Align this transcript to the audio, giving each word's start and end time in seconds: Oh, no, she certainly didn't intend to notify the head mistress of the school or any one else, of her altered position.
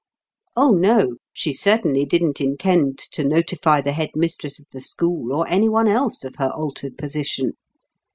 Oh, 0.57 0.71
no, 0.71 1.17
she 1.31 1.53
certainly 1.53 2.05
didn't 2.05 2.41
intend 2.41 2.97
to 3.11 3.23
notify 3.23 3.81
the 3.81 3.91
head 3.91 4.09
mistress 4.15 4.57
of 4.57 4.65
the 4.71 4.81
school 4.81 5.31
or 5.31 5.47
any 5.47 5.69
one 5.69 5.87
else, 5.87 6.23
of 6.23 6.37
her 6.37 6.49
altered 6.55 6.97
position. 6.97 7.51